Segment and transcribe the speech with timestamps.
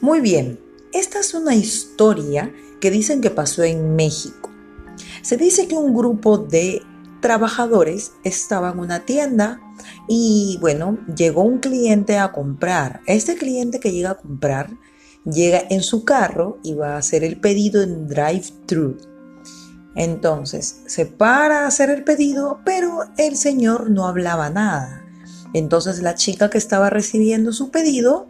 [0.00, 0.60] Muy bien,
[0.92, 4.50] esta es una historia que dicen que pasó en México.
[5.22, 6.82] Se dice que un grupo de
[7.20, 9.60] trabajadores estaba en una tienda
[10.08, 13.00] y bueno, llegó un cliente a comprar.
[13.06, 14.76] Este cliente que llega a comprar
[15.24, 18.98] llega en su carro y va a hacer el pedido en drive-thru.
[19.94, 25.04] Entonces se para a hacer el pedido, pero el señor no hablaba nada.
[25.54, 28.28] Entonces la chica que estaba recibiendo su pedido,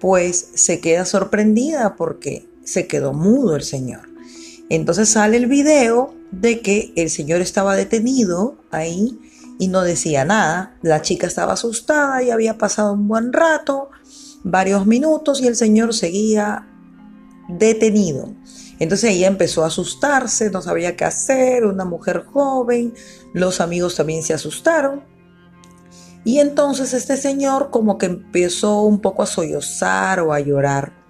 [0.00, 4.08] pues se queda sorprendida porque se quedó mudo el señor.
[4.68, 9.18] Entonces sale el video de que el señor estaba detenido ahí
[9.58, 10.76] y no decía nada.
[10.82, 13.90] La chica estaba asustada y había pasado un buen rato,
[14.42, 16.68] varios minutos y el señor seguía
[17.48, 18.34] detenido.
[18.78, 22.92] Entonces ella empezó a asustarse, no sabía qué hacer, una mujer joven,
[23.32, 25.02] los amigos también se asustaron.
[26.26, 31.06] Y entonces este señor como que empezó un poco a sollozar o a llorar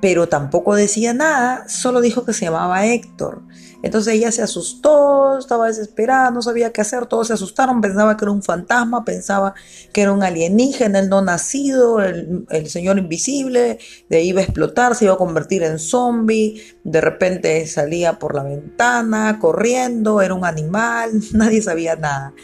[0.00, 3.42] pero tampoco decía nada, solo dijo que se llamaba Héctor.
[3.82, 8.24] Entonces ella se asustó, estaba desesperada, no sabía qué hacer, todos se asustaron, pensaba que
[8.24, 9.54] era un fantasma, pensaba
[9.92, 14.94] que era un alienígena, el no nacido, el, señor invisible, de ahí iba a explotar,
[14.94, 20.44] se iba a convertir en zombie, de repente salía por la ventana, corriendo, era un
[20.44, 22.34] animal, nadie sabía nada.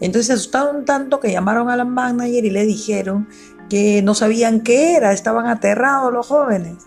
[0.00, 3.28] Entonces se asustaron tanto que llamaron a la manager y le dijeron
[3.68, 6.84] que no sabían qué era, estaban aterrados los jóvenes.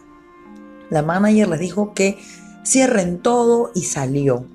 [0.90, 2.18] La manager les dijo que
[2.66, 4.46] cierren todo y salió.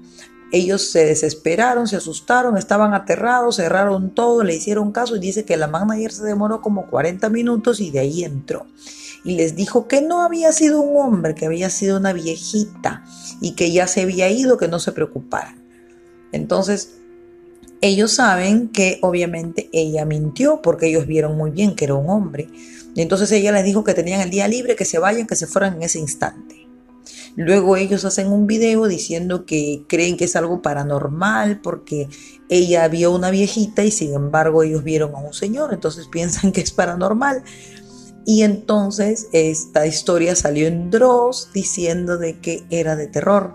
[0.53, 5.57] Ellos se desesperaron, se asustaron, estaban aterrados, cerraron todo, le hicieron caso y dice que
[5.57, 8.67] la manager se demoró como 40 minutos y de ahí entró.
[9.25, 13.05] Y les dijo que no había sido un hombre, que había sido una viejita
[13.41, 15.57] y que ya se había ido, que no se preocuparan.
[16.31, 17.01] Entonces,
[17.85, 22.49] ellos saben que obviamente ella mintió porque ellos vieron muy bien que era un hombre.
[22.95, 25.47] Y entonces ella les dijo que tenían el día libre, que se vayan, que se
[25.47, 26.67] fueran en ese instante.
[27.37, 32.09] Luego ellos hacen un video diciendo que creen que es algo paranormal porque
[32.49, 36.63] ella vio una viejita y sin embargo ellos vieron a un señor, entonces piensan que
[36.63, 37.43] es paranormal.
[38.25, 43.53] Y entonces esta historia salió en Dross diciendo de que era de terror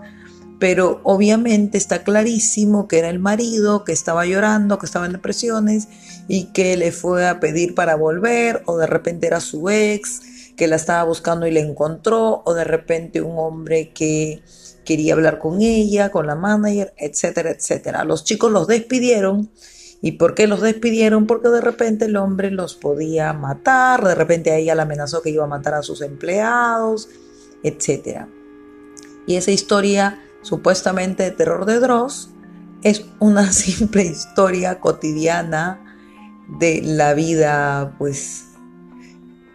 [0.60, 5.88] pero obviamente está clarísimo que era el marido que estaba llorando, que estaba en depresiones
[6.28, 10.20] y que le fue a pedir para volver o de repente era su ex
[10.56, 14.42] que la estaba buscando y la encontró o de repente un hombre que
[14.84, 18.04] quería hablar con ella, con la manager, etcétera, etcétera.
[18.04, 19.50] Los chicos los despidieron.
[20.02, 21.26] ¿Y por qué los despidieron?
[21.26, 25.30] Porque de repente el hombre los podía matar, de repente a ella la amenazó que
[25.30, 27.08] iba a matar a sus empleados,
[27.62, 28.28] etcétera.
[29.26, 32.30] Y esa historia supuestamente de terror de Dross,
[32.82, 35.96] es una simple historia cotidiana
[36.58, 38.46] de la vida, pues,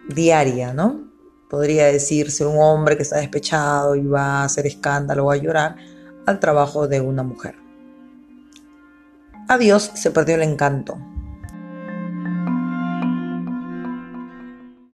[0.08, 1.04] diaria, ¿no?
[1.50, 5.76] Podría decirse un hombre que está despechado y va a hacer escándalo o a llorar
[6.26, 7.56] al trabajo de una mujer.
[9.48, 10.98] Adiós, se perdió el encanto.